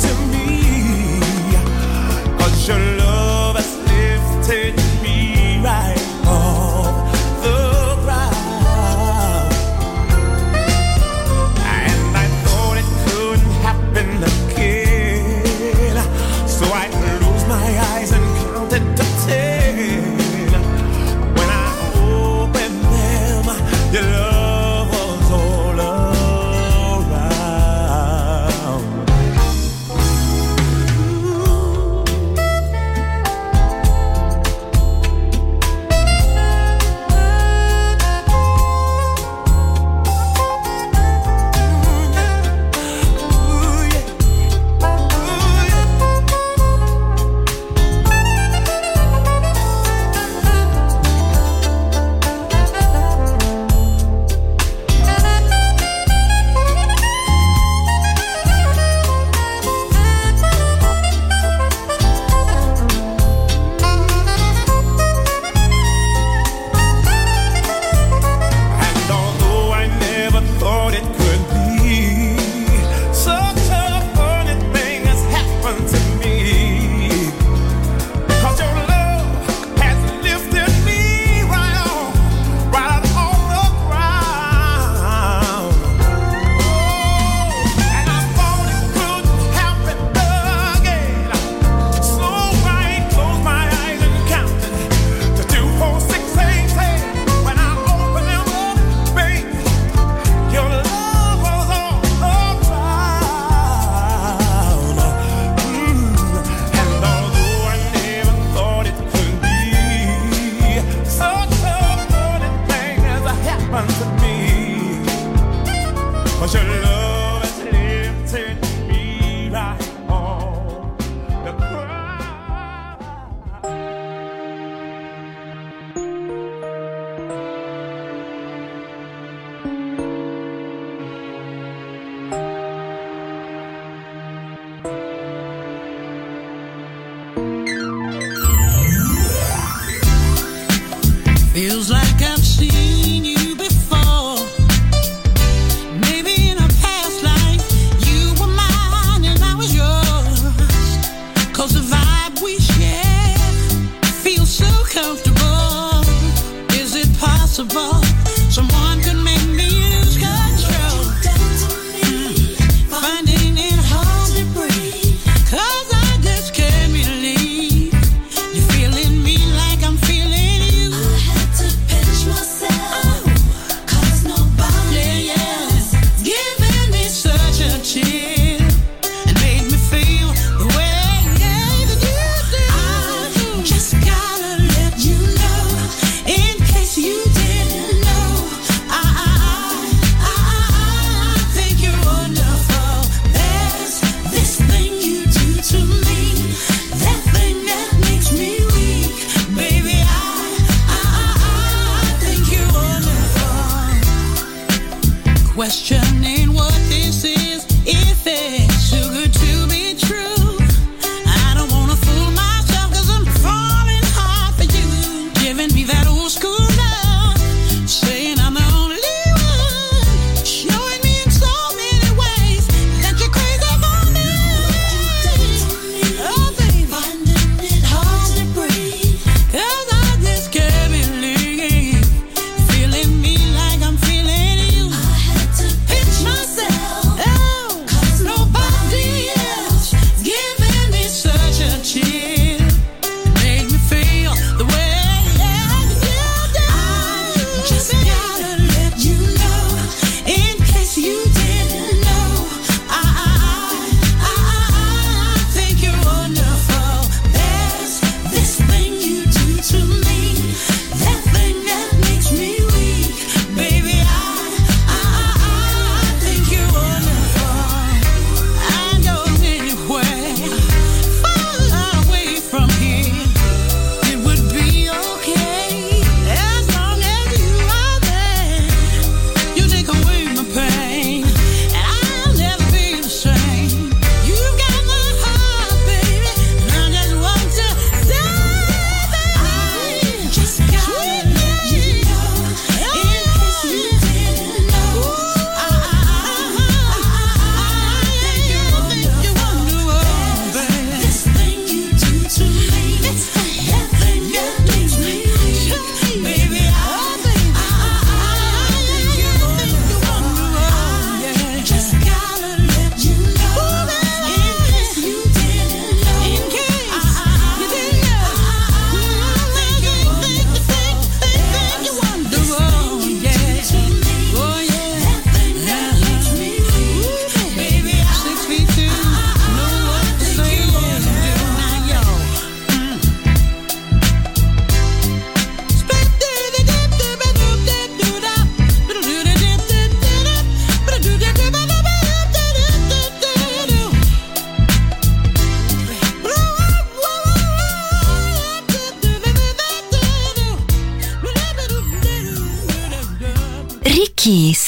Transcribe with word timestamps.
to 0.00 0.14
me. 0.28 0.39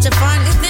Such 0.00 0.14
find 0.14 0.46
funny 0.46 0.69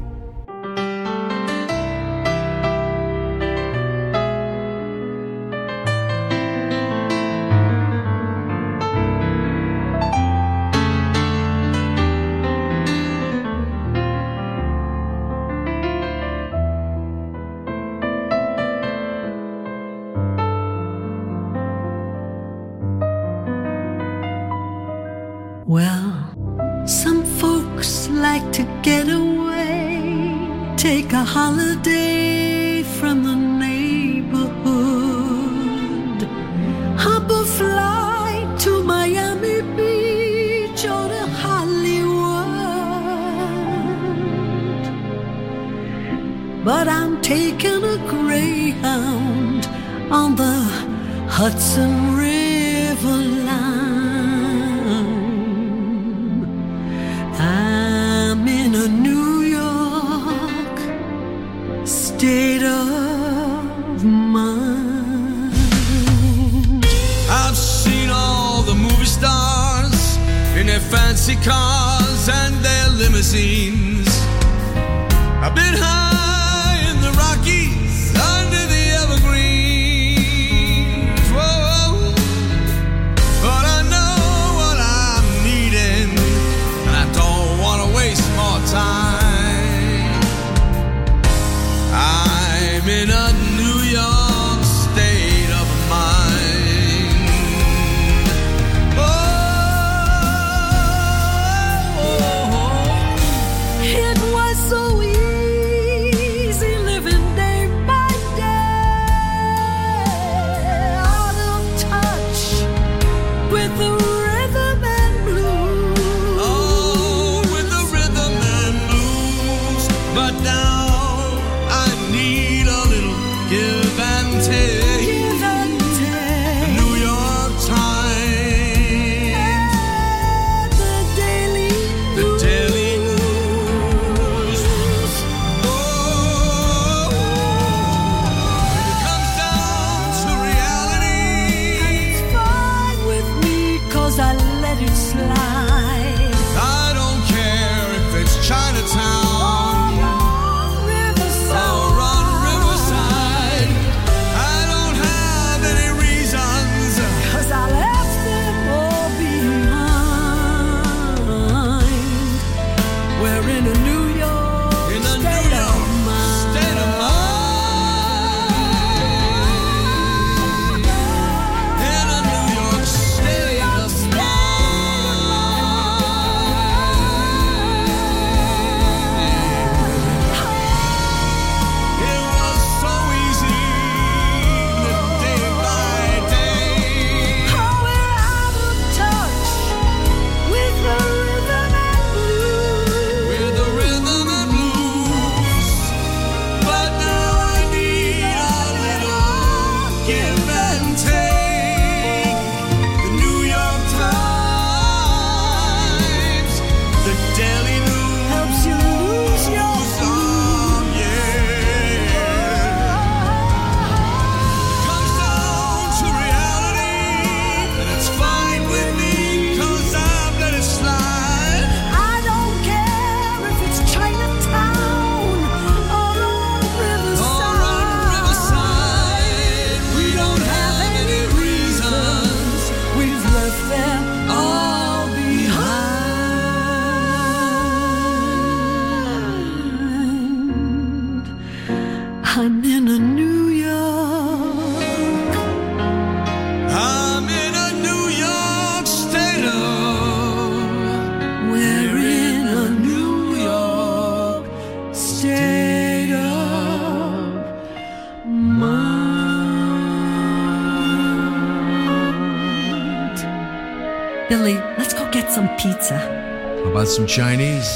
some 266.91 267.07
Chinese. 267.07 267.69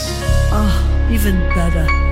Ah, 0.52 0.68
oh, 0.68 1.14
even 1.14 1.40
better. 1.56 2.05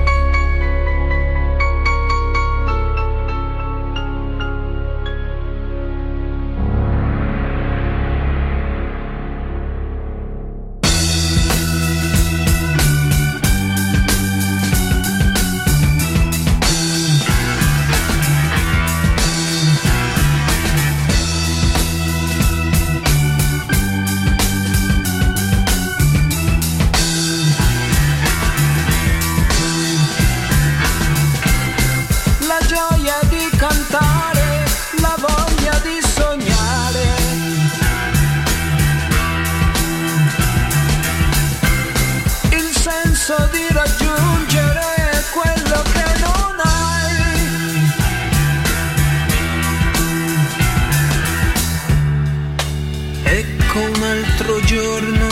altro 54.34 54.60
giorno 54.62 55.28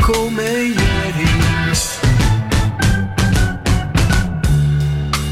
come 0.00 0.42
ieri. 0.42 1.24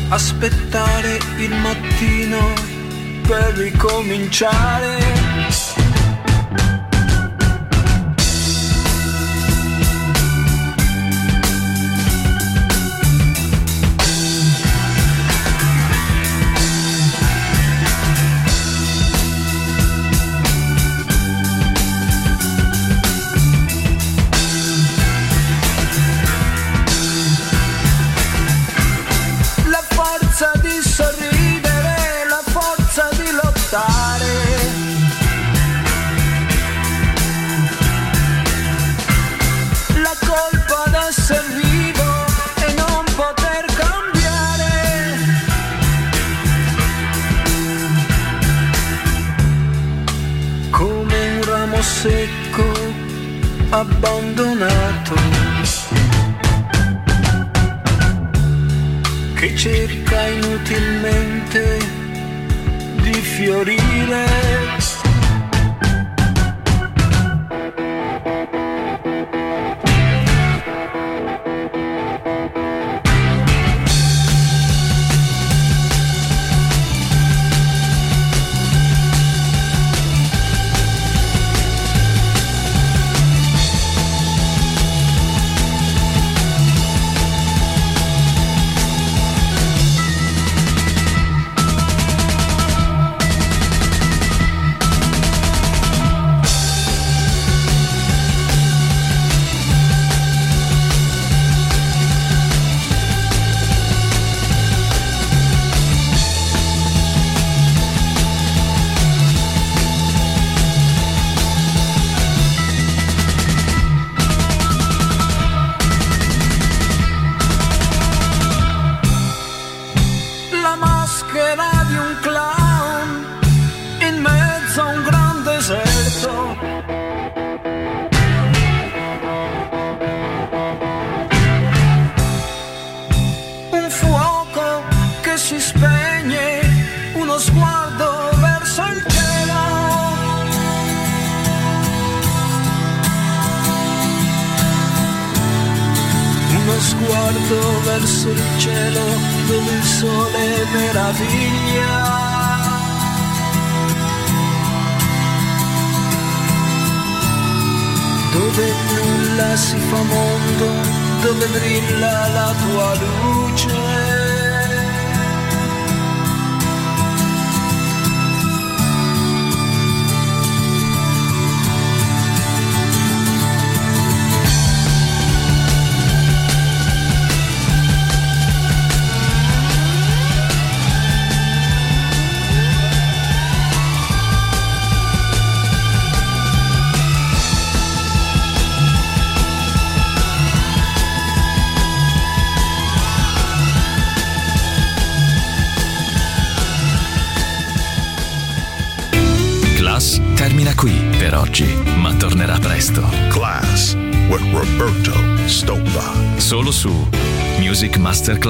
Aspettare 0.09 1.19
il 1.39 1.53
mattino 1.57 2.53
per 3.27 3.55
ricominciare. 3.55 5.24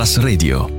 Masterclass 0.05 0.18
Radio. 0.18 0.74